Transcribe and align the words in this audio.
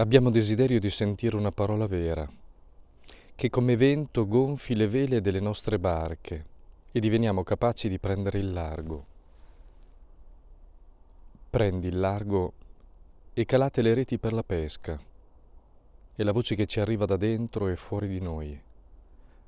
Abbiamo 0.00 0.30
desiderio 0.30 0.78
di 0.78 0.90
sentire 0.90 1.34
una 1.34 1.50
parola 1.50 1.88
vera, 1.88 2.24
che 3.34 3.50
come 3.50 3.74
vento 3.74 4.28
gonfi 4.28 4.76
le 4.76 4.86
vele 4.86 5.20
delle 5.20 5.40
nostre 5.40 5.80
barche 5.80 6.46
e 6.92 7.00
diveniamo 7.00 7.42
capaci 7.42 7.88
di 7.88 7.98
prendere 7.98 8.38
il 8.38 8.52
largo. 8.52 9.06
Prendi 11.50 11.88
il 11.88 11.98
largo 11.98 12.52
e 13.34 13.44
calate 13.44 13.82
le 13.82 13.94
reti 13.94 14.18
per 14.18 14.32
la 14.32 14.44
pesca. 14.44 14.96
E 16.14 16.22
la 16.22 16.30
voce 16.30 16.54
che 16.54 16.66
ci 16.66 16.78
arriva 16.78 17.04
da 17.04 17.16
dentro 17.16 17.66
e 17.66 17.74
fuori 17.74 18.06
di 18.06 18.20
noi. 18.20 18.56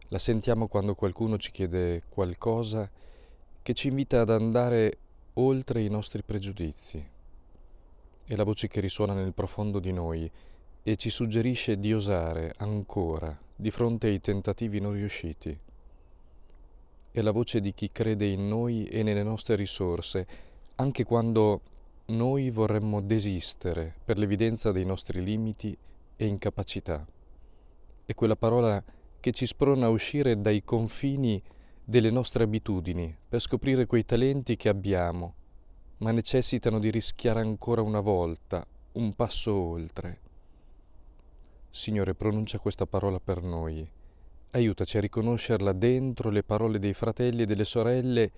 La 0.09 0.19
sentiamo 0.19 0.67
quando 0.67 0.97
qualcuno 0.97 1.39
ci 1.39 1.53
chiede 1.53 2.03
qualcosa 2.09 2.91
che 3.63 3.73
ci 3.73 3.87
invita 3.87 4.23
ad 4.23 4.31
andare 4.31 4.99
oltre 5.35 5.81
i 5.81 5.89
nostri 5.89 6.25
pregiudizi 6.25 7.19
è 8.31 8.37
la 8.37 8.45
voce 8.45 8.69
che 8.69 8.79
risuona 8.79 9.13
nel 9.13 9.35
profondo 9.35 9.81
di 9.81 9.91
noi 9.91 10.31
e 10.85 10.95
ci 10.95 11.11
suggerisce 11.11 11.81
di 11.81 11.93
osare 11.93 12.55
ancora 12.59 13.37
di 13.57 13.73
fronte 13.73 14.07
ai 14.07 14.21
tentativi 14.21 14.79
non 14.79 14.93
riusciti. 14.93 15.59
È 17.11 17.21
la 17.23 17.33
voce 17.33 17.59
di 17.59 17.75
chi 17.75 17.91
crede 17.91 18.27
in 18.27 18.47
noi 18.47 18.85
e 18.85 19.03
nelle 19.03 19.25
nostre 19.25 19.57
risorse, 19.57 20.27
anche 20.77 21.03
quando 21.03 21.63
noi 22.07 22.51
vorremmo 22.51 23.01
desistere 23.01 23.97
per 24.05 24.17
l'evidenza 24.17 24.71
dei 24.71 24.85
nostri 24.85 25.25
limiti 25.25 25.77
e 26.15 26.25
incapacità. 26.25 27.05
È 28.05 28.15
quella 28.15 28.37
parola 28.37 28.81
che 29.19 29.33
ci 29.33 29.45
sprona 29.45 29.87
a 29.87 29.91
uscire 29.91 30.41
dai 30.41 30.63
confini 30.63 31.43
delle 31.85 32.13
nostre 32.13 32.45
abitudini 32.45 33.13
per 33.29 33.41
scoprire 33.41 33.87
quei 33.87 34.05
talenti 34.05 34.55
che 34.55 34.69
abbiamo 34.69 35.35
ma 36.01 36.13
necessitano 36.13 36.79
di 36.79 36.91
rischiare 36.91 37.41
ancora 37.41 37.83
una 37.83 38.01
volta, 38.01 38.67
un 38.93 39.15
passo 39.15 39.55
oltre. 39.55 40.19
Signore, 41.71 42.15
pronuncia 42.15 42.59
questa 42.59 42.87
parola 42.87 43.21
per 43.21 43.43
noi. 43.43 43.89
Aiutaci 44.53 44.97
a 44.97 45.01
riconoscerla 45.01 45.73
dentro 45.73 46.31
le 46.31 46.43
parole 46.43 46.79
dei 46.79 46.95
fratelli 46.95 47.43
e 47.43 47.47
delle 47.47 47.65
sorelle 47.65 48.31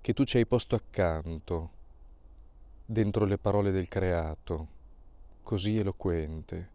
che 0.00 0.12
tu 0.12 0.24
ci 0.24 0.36
hai 0.36 0.46
posto 0.46 0.74
accanto, 0.74 1.70
dentro 2.84 3.24
le 3.24 3.38
parole 3.38 3.70
del 3.70 3.88
creato, 3.88 4.68
così 5.42 5.78
eloquente, 5.78 6.68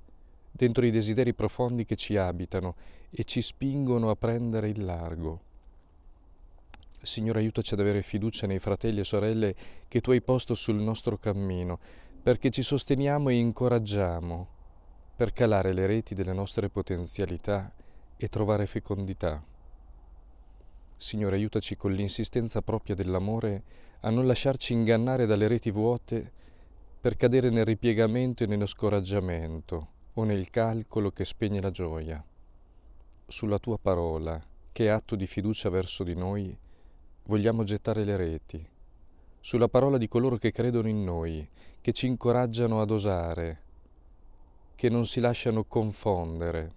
dentro 0.52 0.86
i 0.86 0.92
desideri 0.92 1.36
profondi 1.36 1.86
che 1.86 1.96
ci 1.96 2.18
abitano 2.18 2.76
e 3.12 3.24
ci 3.26 3.42
spingono 3.42 4.10
a 4.10 4.16
prendere 4.16 4.70
il 4.70 4.84
largo. 4.84 5.48
Signore, 7.02 7.40
aiutaci 7.40 7.74
ad 7.74 7.80
avere 7.80 8.02
fiducia 8.02 8.46
nei 8.46 8.60
fratelli 8.60 9.00
e 9.00 9.06
sorelle 9.06 9.56
che 9.88 10.02
tu 10.02 10.12
hai 10.12 10.22
posto 10.22 10.54
sul 10.54 10.76
nostro 10.76 11.18
cammino, 11.18 11.80
perché 12.22 12.50
ci 12.50 12.62
sosteniamo 12.62 13.30
e 13.30 13.36
incoraggiamo 13.36 14.48
per 15.16 15.32
calare 15.32 15.74
le 15.74 15.88
reti 15.88 16.14
delle 16.14 16.34
nostre 16.34 16.70
potenzialità 16.70 17.74
e 18.18 18.28
trovare 18.28 18.66
fecondità. 18.66 19.44
Signore, 20.98 21.38
aiutaci 21.38 21.78
con 21.78 21.94
l'insistenza 21.94 22.62
propria 22.62 22.96
dell'amore 22.96 23.64
a 24.02 24.10
non 24.10 24.28
lasciarci 24.28 24.74
ingannare 24.74 25.26
dalle 25.26 25.48
reti 25.48 25.72
vuote 25.72 26.32
per 27.00 27.16
cadere 27.16 27.50
nel 27.50 27.64
ripiegamento 27.64 28.44
e 28.44 28.48
nello 28.48 28.66
scoraggiamento 28.66 29.88
o 30.14 30.24
nel 30.26 30.50
calcolo 30.50 31.12
che 31.12 31.24
spegne 31.24 31.62
la 31.62 31.72
gioia. 31.72 32.22
Sulla 33.26 33.60
tua 33.60 33.78
parola, 33.78 34.42
che 34.74 34.86
è 34.86 34.90
atto 34.90 35.16
di 35.16 35.28
fiducia 35.28 35.70
verso 35.70 36.04
di 36.04 36.16
noi, 36.16 36.58
vogliamo 37.30 37.64
gettare 37.64 38.04
le 38.04 38.18
reti, 38.18 38.68
sulla 39.40 39.68
parola 39.68 40.00
di 40.00 40.08
coloro 40.08 40.38
che 40.38 40.52
credono 40.52 40.88
in 40.88 41.04
noi, 41.04 41.48
che 41.80 41.94
ci 41.94 42.08
incoraggiano 42.08 42.82
ad 42.82 42.90
osare, 42.90 43.62
che 44.74 44.90
non 44.90 45.06
si 45.06 45.20
lasciano 45.20 45.64
confondere, 45.64 46.74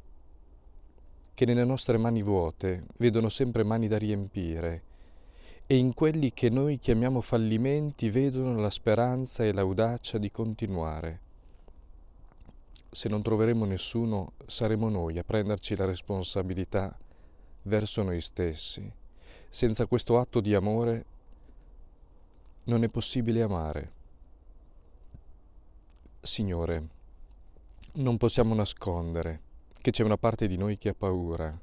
che 1.32 1.46
nelle 1.46 1.64
nostre 1.64 1.96
mani 1.96 2.22
vuote 2.22 2.84
vedono 2.98 3.30
sempre 3.30 3.64
mani 3.64 3.88
da 3.88 3.96
riempire 3.96 4.82
e 5.66 5.76
in 5.76 5.94
quelli 5.94 6.34
che 6.34 6.50
noi 6.50 6.78
chiamiamo 6.78 7.22
fallimenti 7.22 8.10
vedono 8.10 8.60
la 8.60 8.68
speranza 8.68 9.44
e 9.44 9.54
l'audacia 9.54 10.18
di 10.18 10.30
continuare. 10.30 11.20
Se 12.90 13.08
non 13.08 13.22
troveremo 13.22 13.64
nessuno, 13.64 14.32
saremo 14.44 14.90
noi 14.90 15.16
a 15.16 15.24
prenderci 15.24 15.76
la 15.76 15.86
responsabilità 15.86 16.94
verso 17.62 18.02
noi 18.02 18.20
stessi 18.20 19.00
senza 19.52 19.84
questo 19.84 20.18
atto 20.18 20.40
di 20.40 20.54
amore 20.54 21.04
non 22.64 22.84
è 22.84 22.88
possibile 22.88 23.42
amare. 23.42 23.92
Signore, 26.22 26.88
non 27.96 28.16
possiamo 28.16 28.54
nascondere 28.54 29.40
che 29.78 29.90
c'è 29.90 30.04
una 30.04 30.16
parte 30.16 30.48
di 30.48 30.56
noi 30.56 30.78
che 30.78 30.88
ha 30.88 30.94
paura, 30.94 31.54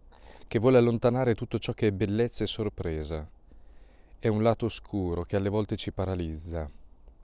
che 0.47 0.59
vuole 0.59 0.77
allontanare 0.77 1.33
tutto 1.33 1.57
ciò 1.57 1.73
che 1.73 1.87
è 1.87 1.91
bellezza 1.91 2.43
e 2.43 2.47
sorpresa. 2.47 3.27
È 4.19 4.27
un 4.27 4.43
lato 4.43 4.67
oscuro 4.67 5.23
che 5.23 5.35
alle 5.35 5.49
volte 5.49 5.75
ci 5.75 5.91
paralizza. 5.91 6.69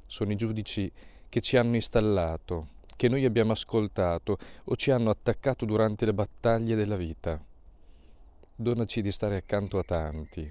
Sono 0.07 0.31
i 0.31 0.35
giudici 0.35 0.91
che 1.29 1.41
ci 1.41 1.57
hanno 1.57 1.75
installato, 1.75 2.69
che 2.95 3.07
noi 3.07 3.23
abbiamo 3.23 3.51
ascoltato 3.51 4.39
o 4.63 4.75
ci 4.75 4.89
hanno 4.89 5.11
attaccato 5.11 5.63
durante 5.63 6.05
le 6.05 6.13
battaglie 6.15 6.75
della 6.75 6.97
vita. 6.97 7.39
Donaci 8.57 9.01
di 9.01 9.11
stare 9.11 9.35
accanto 9.35 9.77
a 9.77 9.83
tanti, 9.83 10.49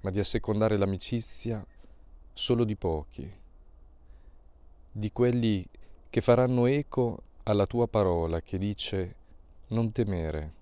ma 0.00 0.10
di 0.10 0.18
assecondare 0.18 0.76
l'amicizia 0.76 1.64
solo 2.32 2.64
di 2.64 2.74
pochi, 2.74 3.32
di 4.90 5.12
quelli 5.12 5.64
che 6.10 6.20
faranno 6.20 6.66
eco 6.66 7.22
alla 7.44 7.64
tua 7.64 7.86
parola 7.86 8.40
che 8.40 8.58
dice 8.58 9.14
non 9.68 9.92
temere, 9.92 10.52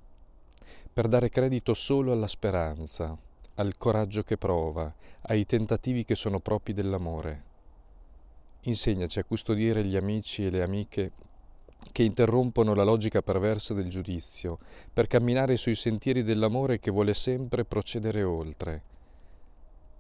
per 0.93 1.09
dare 1.09 1.31
credito 1.31 1.73
solo 1.73 2.13
alla 2.13 2.29
speranza, 2.29 3.17
al 3.55 3.79
coraggio 3.79 4.23
che 4.23 4.37
prova, 4.37 4.95
ai 5.23 5.47
tentativi 5.47 6.05
che 6.05 6.15
sono 6.15 6.41
propri 6.41 6.75
dell'amore. 6.75 7.45
Insegnaci 8.61 9.19
a 9.19 9.25
custodire 9.25 9.83
gli 9.83 9.97
amici 9.97 10.45
e 10.45 10.51
le 10.51 10.63
amiche 10.63 11.13
che 11.93 12.03
interrompono 12.03 12.75
la 12.75 12.85
logica 12.85 13.23
perversa 13.23 13.75
del 13.75 13.89
giudizio, 13.89 14.59
per 14.93 15.07
camminare 15.07 15.57
sui 15.57 15.75
sentieri 15.75 16.23
dell'amore 16.23 16.79
che 16.79 16.91
vuole 16.91 17.15
sempre 17.15 17.65
procedere 17.65 18.23
oltre. 18.23 18.83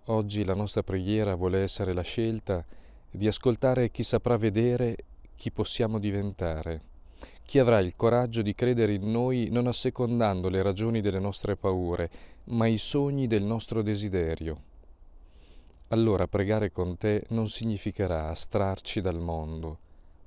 Oggi 0.06 0.44
la 0.44 0.54
nostra 0.54 0.82
preghiera 0.82 1.34
vuole 1.34 1.60
essere 1.60 1.92
la 1.92 2.02
scelta 2.02 2.64
di 3.10 3.26
ascoltare 3.26 3.90
chi 3.90 4.02
saprà 4.02 4.36
vedere 4.36 4.96
chi 5.36 5.50
possiamo 5.50 5.98
diventare, 5.98 6.80
chi 7.44 7.58
avrà 7.58 7.78
il 7.78 7.94
coraggio 7.96 8.42
di 8.42 8.54
credere 8.54 8.94
in 8.94 9.10
noi 9.10 9.48
non 9.50 9.66
assecondando 9.66 10.48
le 10.48 10.62
ragioni 10.62 11.00
delle 11.00 11.20
nostre 11.20 11.56
paure, 11.56 12.10
ma 12.44 12.66
i 12.66 12.78
sogni 12.78 13.26
del 13.26 13.42
nostro 13.42 13.82
desiderio. 13.82 14.74
Allora 15.88 16.26
pregare 16.26 16.72
con 16.72 16.96
te 16.96 17.24
non 17.28 17.48
significherà 17.48 18.28
astrarci 18.28 19.00
dal 19.00 19.20
mondo, 19.20 19.78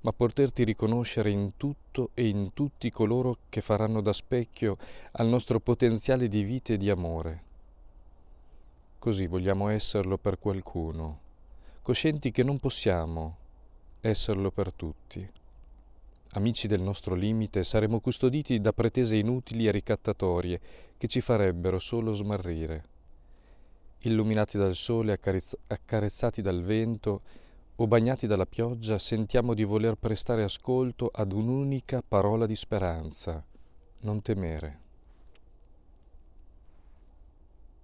ma 0.01 0.13
poterti 0.13 0.63
riconoscere 0.63 1.29
in 1.29 1.51
tutto 1.57 2.11
e 2.13 2.27
in 2.27 2.53
tutti 2.53 2.89
coloro 2.89 3.37
che 3.49 3.61
faranno 3.61 4.01
da 4.01 4.13
specchio 4.13 4.77
al 5.13 5.27
nostro 5.27 5.59
potenziale 5.59 6.27
di 6.27 6.43
vita 6.43 6.73
e 6.73 6.77
di 6.77 6.89
amore. 6.89 7.43
Così 8.97 9.27
vogliamo 9.27 9.69
esserlo 9.69 10.17
per 10.17 10.39
qualcuno, 10.39 11.19
coscienti 11.81 12.31
che 12.31 12.43
non 12.43 12.59
possiamo 12.59 13.37
esserlo 14.01 14.51
per 14.51 14.73
tutti. 14.73 15.27
Amici 16.33 16.67
del 16.67 16.81
nostro 16.81 17.15
limite, 17.15 17.63
saremo 17.63 17.99
custoditi 17.99 18.59
da 18.59 18.71
pretese 18.71 19.15
inutili 19.15 19.67
e 19.67 19.71
ricattatorie 19.71 20.59
che 20.95 21.07
ci 21.07 21.21
farebbero 21.21 21.79
solo 21.79 22.13
smarrire. 22.13 22.83
Illuminati 23.99 24.57
dal 24.57 24.75
sole, 24.75 25.13
accarezz- 25.13 25.57
accarezzati 25.67 26.41
dal 26.41 26.61
vento, 26.61 27.21
o 27.81 27.87
bagnati 27.87 28.27
dalla 28.27 28.45
pioggia, 28.45 28.99
sentiamo 28.99 29.53
di 29.53 29.63
voler 29.63 29.95
prestare 29.95 30.43
ascolto 30.43 31.09
ad 31.13 31.31
un'unica 31.31 32.03
parola 32.05 32.45
di 32.45 32.55
speranza, 32.55 33.41
non 34.01 34.21
temere. 34.21 34.88